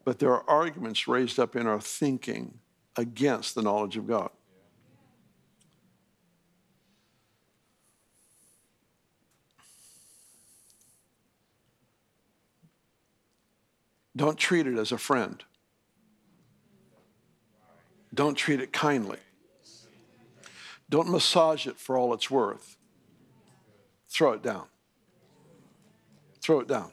[0.05, 2.61] But there are arguments raised up in our thinking
[2.99, 4.29] against the knowledge of God.
[14.17, 15.45] Don't treat it as a friend.
[18.13, 19.19] Don't treat it kindly.
[20.91, 22.77] Don't massage it for all it's worth.
[24.09, 24.65] Throw it down.
[26.41, 26.91] Throw it down.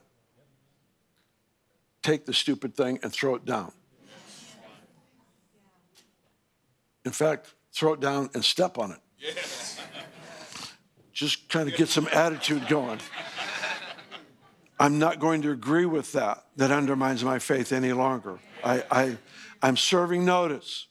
[2.03, 3.71] Take the stupid thing and throw it down.
[7.05, 8.99] In fact, throw it down and step on it.
[9.19, 9.79] Yes.
[11.13, 12.99] Just kind of get some attitude going.
[14.79, 16.43] I'm not going to agree with that.
[16.57, 18.39] That undermines my faith any longer.
[18.63, 19.17] I, I,
[19.61, 20.87] I'm serving notice.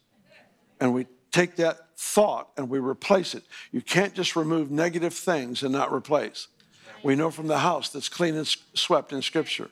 [0.81, 3.45] And we take that thought and we replace it.
[3.73, 6.49] You can't just remove negative things and not replace.
[7.03, 9.71] We know from the house that's clean and swept in Scripture.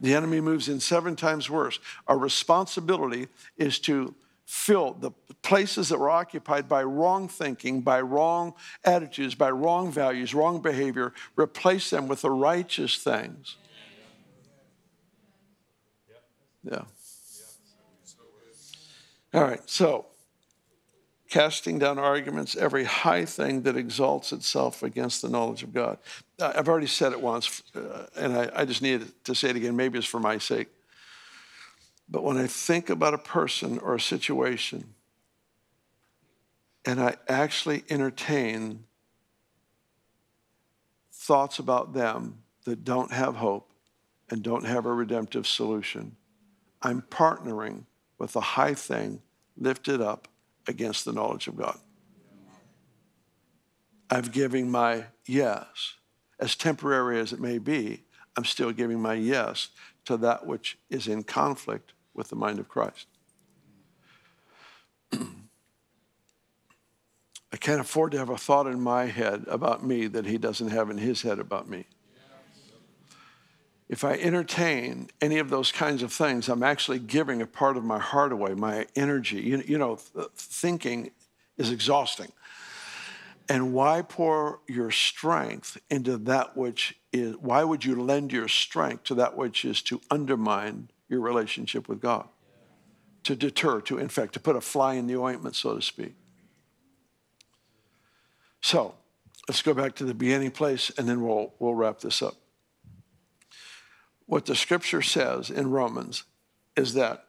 [0.00, 1.78] The enemy moves in seven times worse.
[2.06, 4.14] Our responsibility is to
[4.48, 5.10] filled, the
[5.42, 11.12] places that were occupied by wrong thinking, by wrong attitudes, by wrong values, wrong behavior,
[11.36, 13.56] replace them with the righteous things.
[16.64, 16.84] Yeah.
[19.34, 20.06] All right, so
[21.28, 25.98] casting down arguments, every high thing that exalts itself against the knowledge of God.
[26.40, 29.76] I've already said it once, uh, and I, I just needed to say it again.
[29.76, 30.68] Maybe it's for my sake.
[32.10, 34.94] But when I think about a person or a situation,
[36.84, 38.84] and I actually entertain
[41.12, 43.70] thoughts about them that don't have hope
[44.30, 46.16] and don't have a redemptive solution,
[46.80, 47.84] I'm partnering
[48.18, 49.20] with the high thing
[49.56, 50.28] lifted up
[50.66, 51.78] against the knowledge of God.
[54.10, 55.94] I'm giving my yes,
[56.40, 58.04] as temporary as it may be,
[58.36, 59.68] I'm still giving my yes
[60.06, 63.06] to that which is in conflict with the mind of Christ.
[65.12, 65.16] I
[67.58, 70.90] can't afford to have a thought in my head about me that he doesn't have
[70.90, 71.86] in his head about me.
[73.88, 77.84] If I entertain any of those kinds of things, I'm actually giving a part of
[77.84, 79.40] my heart away, my energy.
[79.40, 79.96] You, you know,
[80.36, 81.12] thinking
[81.56, 82.32] is exhausting.
[83.48, 89.04] And why pour your strength into that which is, why would you lend your strength
[89.04, 92.28] to that which is to undermine your relationship with God?
[93.24, 96.14] To deter, to, in fact, to put a fly in the ointment, so to speak.
[98.60, 98.94] So
[99.48, 102.34] let's go back to the beginning place and then we'll, we'll wrap this up.
[104.26, 106.24] What the scripture says in Romans
[106.76, 107.24] is that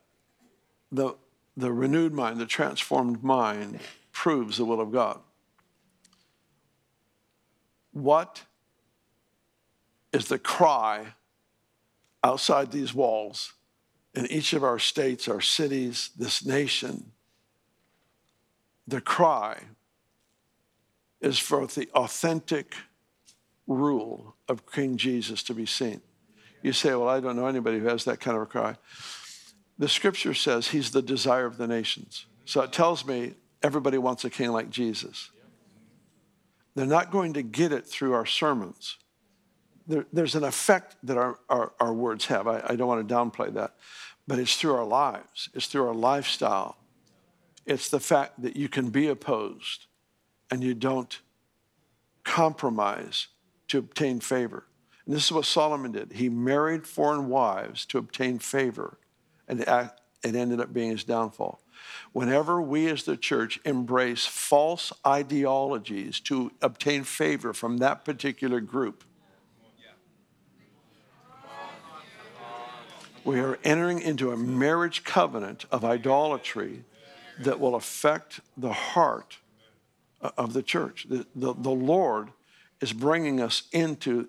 [0.92, 1.16] the,
[1.56, 3.80] the renewed mind, the transformed mind,
[4.12, 5.20] proves the will of God.
[7.92, 8.44] What
[10.12, 11.14] is the cry
[12.24, 13.54] outside these walls
[14.20, 17.14] in each of our states, our cities, this nation?
[18.86, 19.62] The cry
[21.22, 22.76] is for the authentic
[23.66, 26.02] rule of King Jesus to be seen.
[26.62, 28.76] You say, Well, I don't know anybody who has that kind of a cry.
[29.78, 32.26] The scripture says he's the desire of the nations.
[32.44, 35.32] So it tells me everybody wants a king like Jesus.
[36.76, 38.98] They're not going to get it through our sermons.
[39.88, 42.48] There, there's an effect that our, our, our words have.
[42.48, 43.76] I, I don't want to downplay that.
[44.30, 46.78] But it's through our lives, it's through our lifestyle.
[47.66, 49.88] It's the fact that you can be opposed
[50.52, 51.20] and you don't
[52.24, 53.30] compromise
[53.70, 54.68] to obtain favor.
[55.08, 56.14] And this is what Solomon did.
[56.14, 59.00] He married foreign wives to obtain favor,
[59.48, 59.90] and it
[60.24, 61.64] ended up being his downfall.
[62.12, 69.04] Whenever we as the church embrace false ideologies to obtain favor from that particular group,
[73.30, 76.84] we are entering into a marriage covenant of idolatry
[77.40, 79.38] that will affect the heart
[80.20, 81.06] uh, of the church.
[81.08, 82.30] The, the, the Lord
[82.82, 84.28] is bringing us into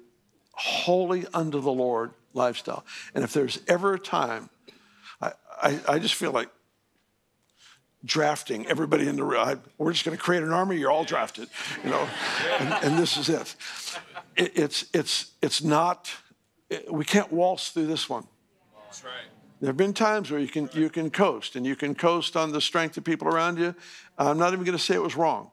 [0.52, 2.84] holy unto the Lord lifestyle.
[3.14, 4.50] And if there's ever a time,
[5.22, 5.32] I,
[5.62, 6.50] I, I just feel like
[8.04, 9.62] drafting everybody in the room.
[9.78, 10.76] We're just going to create an army.
[10.76, 11.48] You're all drafted,
[11.82, 12.06] you know,
[12.58, 13.54] and, and this is it.
[14.36, 14.52] it.
[14.56, 16.10] It's it's it's not.
[16.90, 18.26] We can't waltz through this one.
[18.90, 19.12] That's right.
[19.60, 22.50] There have been times where you can you can coast, and you can coast on
[22.50, 23.72] the strength of people around you.
[24.18, 25.52] I'm not even going to say it was wrong.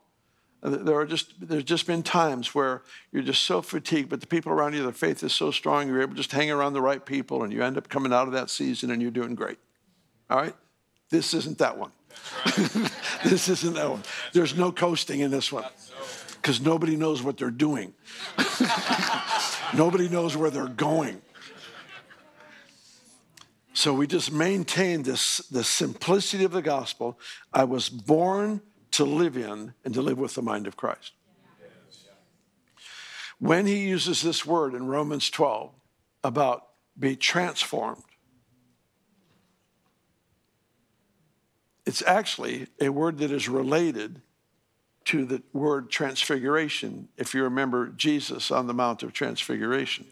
[0.64, 2.82] Uh, there are just there's just been times where
[3.12, 6.02] you're just so fatigued, but the people around you, their faith is so strong, you're
[6.02, 8.34] able to just hang around the right people, and you end up coming out of
[8.34, 9.60] that season and you're doing great.
[10.32, 10.56] All right,
[11.12, 11.92] this isn't that one.
[12.44, 12.56] Right.
[13.24, 14.02] this isn't that one.
[14.34, 15.66] There's no coasting in this one
[16.42, 17.94] because nobody knows what they're doing.
[19.76, 21.22] nobody knows where they're going.
[23.78, 27.20] So we just maintain this the simplicity of the gospel.
[27.54, 28.62] I was born
[28.94, 31.12] to live in and to live with the mind of Christ.
[33.38, 35.70] When he uses this word in Romans 12
[36.24, 36.64] about
[36.98, 38.02] be transformed,
[41.86, 44.24] it's actually a word that is related
[45.06, 50.08] to the word transfiguration, if you remember Jesus on the Mount of Transfiguration.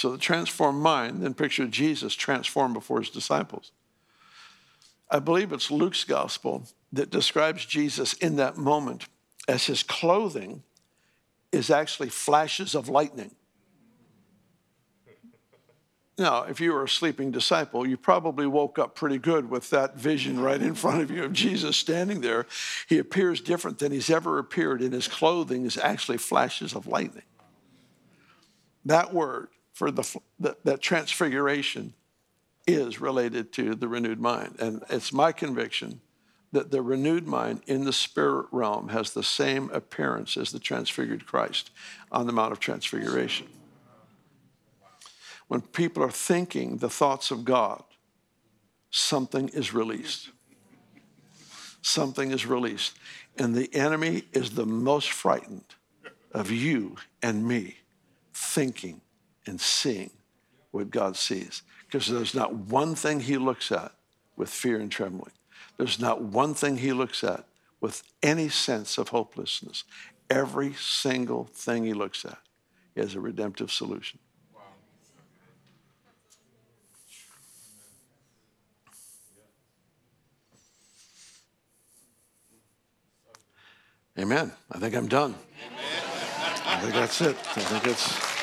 [0.00, 3.70] So the transformed mind, then picture Jesus transformed before his disciples.
[5.10, 9.08] I believe it's Luke's gospel that describes Jesus in that moment
[9.46, 10.62] as his clothing
[11.52, 13.32] is actually flashes of lightning.
[16.16, 19.96] Now, if you were a sleeping disciple, you probably woke up pretty good with that
[19.98, 22.46] vision right in front of you of Jesus standing there.
[22.88, 27.24] He appears different than he's ever appeared, and his clothing is actually flashes of lightning.
[28.86, 29.48] That word
[29.80, 31.94] for the, that, that transfiguration
[32.66, 34.56] is related to the renewed mind.
[34.58, 36.02] And it's my conviction
[36.52, 41.24] that the renewed mind in the spirit realm has the same appearance as the transfigured
[41.24, 41.70] Christ
[42.12, 43.46] on the Mount of Transfiguration.
[45.48, 47.82] When people are thinking the thoughts of God,
[48.90, 50.28] something is released.
[51.80, 52.98] Something is released.
[53.38, 55.74] And the enemy is the most frightened
[56.32, 57.76] of you and me
[58.34, 59.00] thinking
[59.50, 60.10] and seeing
[60.70, 61.62] what God sees.
[61.84, 63.92] Because there's not one thing he looks at
[64.36, 65.32] with fear and trembling.
[65.76, 67.44] There's not one thing he looks at
[67.80, 69.82] with any sense of hopelessness.
[70.30, 72.38] Every single thing he looks at
[72.94, 74.20] is a redemptive solution.
[84.16, 84.52] Amen.
[84.70, 85.34] I think I'm done.
[86.66, 87.36] I think that's it.
[87.56, 88.39] I think it's.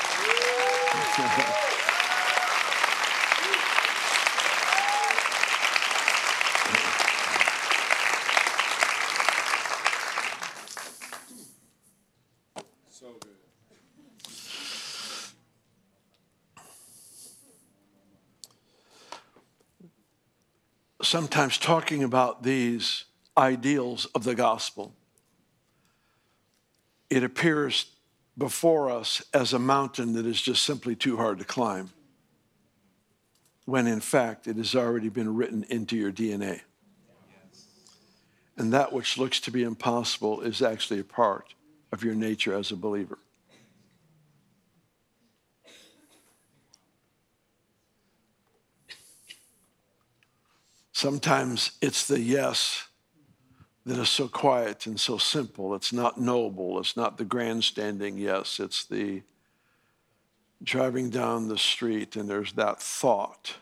[21.08, 23.04] Sometimes talking about these
[23.36, 24.92] ideals of the gospel,
[27.08, 27.86] it appears
[28.38, 31.90] before us as a mountain that is just simply too hard to climb,
[33.64, 36.60] when in fact it has already been written into your DNA.
[38.56, 41.54] And that which looks to be impossible is actually a part
[41.92, 43.18] of your nature as a believer.
[50.92, 52.87] Sometimes it's the yes
[53.88, 55.74] that is so quiet and so simple.
[55.74, 56.78] It's not noble.
[56.78, 58.60] It's not the grandstanding yes.
[58.60, 59.22] It's the
[60.62, 63.54] driving down the street and there's that thought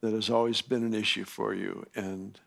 [0.00, 1.86] that has always been an issue for you.
[1.94, 2.40] And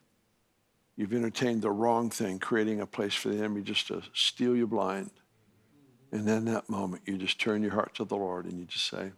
[0.97, 4.67] you've entertained the wrong thing, creating a place for the enemy just to steal you
[4.67, 5.11] blind.
[6.11, 8.89] And then that moment, you just turn your heart to the Lord and you just
[8.89, 9.13] say,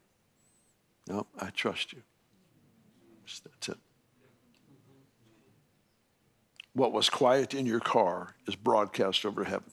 [1.07, 2.03] No, I trust you.
[3.25, 3.77] That's it.
[6.79, 9.69] What was quiet in your car is broadcast over heaven.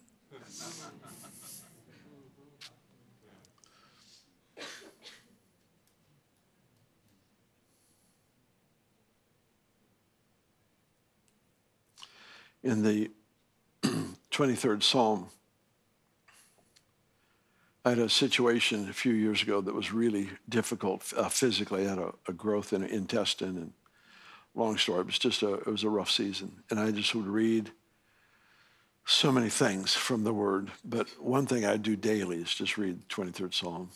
[12.64, 13.12] In the
[14.32, 15.28] 23rd Psalm,
[17.84, 21.86] I had a situation a few years ago that was really difficult uh, physically.
[21.86, 23.72] I had a, a growth in an intestine and
[24.56, 25.00] long story.
[25.00, 26.62] It was just a, it was a rough season.
[26.70, 27.70] And I just would read
[29.04, 30.72] so many things from the word.
[30.84, 33.90] But one thing I do daily is just read the 23rd Psalm.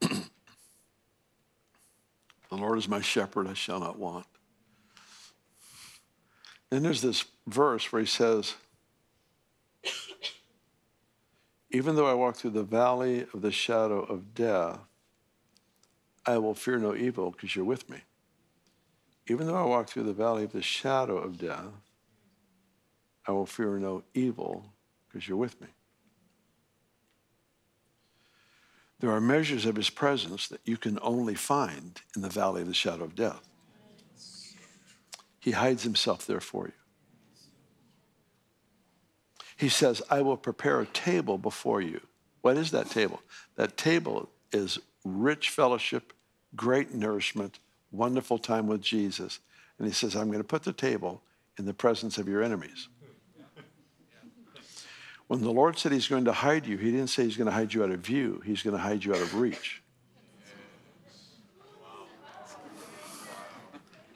[0.00, 0.28] the
[2.50, 4.26] Lord is my shepherd, I shall not want.
[6.70, 8.54] Then there's this verse where he says,
[11.70, 14.78] Even though I walk through the valley of the shadow of death,
[16.26, 17.98] I will fear no evil because you're with me.
[19.26, 21.72] Even though I walk through the valley of the shadow of death,
[23.26, 24.66] I will fear no evil
[25.08, 25.68] because you're with me.
[29.00, 32.68] There are measures of his presence that you can only find in the valley of
[32.68, 33.48] the shadow of death.
[35.40, 36.72] He hides himself there for you.
[39.56, 42.00] He says, I will prepare a table before you.
[42.40, 43.20] What is that table?
[43.56, 46.12] That table is rich fellowship,
[46.56, 47.58] great nourishment,
[47.94, 49.40] wonderful time with Jesus.
[49.78, 51.22] And he says, I'm going to put the table
[51.58, 52.88] in the presence of your enemies.
[55.26, 57.54] When the Lord said he's going to hide you, he didn't say he's going to
[57.54, 59.82] hide you out of view, he's going to hide you out of reach.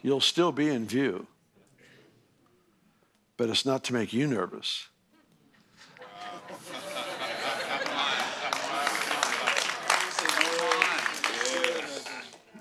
[0.02, 1.26] You'll still be in view,
[3.36, 4.88] but it's not to make you nervous.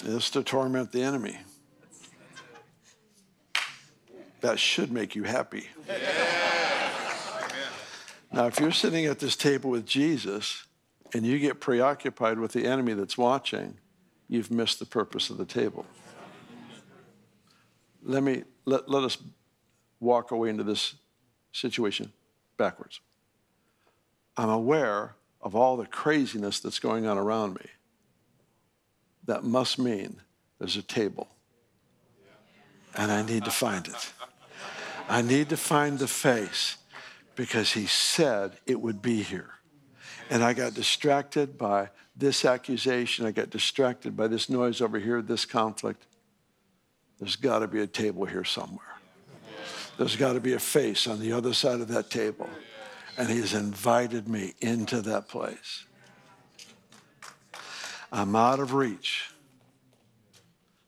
[0.07, 1.37] Is to torment the enemy.
[4.41, 5.67] That should make you happy.
[8.31, 10.65] Now, if you're sitting at this table with Jesus
[11.13, 13.79] and you get preoccupied with the enemy that's watching,
[14.27, 15.85] you've missed the purpose of the table.
[18.03, 19.17] Let me let, let us
[19.99, 20.95] walk away into this
[21.51, 22.13] situation
[22.57, 23.01] backwards.
[24.35, 27.65] I'm aware of all the craziness that's going on around me
[29.27, 30.21] that must mean
[30.57, 31.27] there's a table.
[32.95, 34.13] And I need to find it.
[35.07, 36.77] I need to find the face
[37.35, 39.51] because he said it would be here.
[40.29, 43.25] And I got distracted by this accusation.
[43.25, 46.05] I got distracted by this noise over here, this conflict.
[47.19, 48.97] There's got to be a table here somewhere.
[49.97, 52.49] There's got to be a face on the other side of that table.
[53.17, 55.86] And he's invited me into that place.
[58.11, 59.29] I'm out of reach.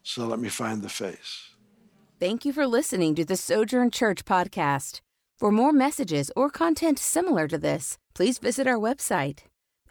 [0.03, 1.49] So let me find the face.
[2.19, 4.99] Thank you for listening to the Sojourn Church podcast.
[5.37, 9.39] For more messages or content similar to this, please visit our website.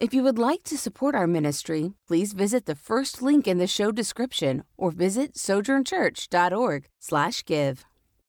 [0.01, 3.67] If you would like to support our ministry, please visit the first link in the
[3.67, 7.85] show description or visit sojournchurch.org/give.